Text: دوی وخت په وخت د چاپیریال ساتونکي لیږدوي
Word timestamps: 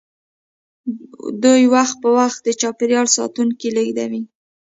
دوی 1.43 1.63
وخت 1.75 1.95
په 2.03 2.09
وخت 2.17 2.39
د 2.43 2.47
چاپیریال 2.61 3.07
ساتونکي 3.17 3.67
لیږدوي 3.75 4.21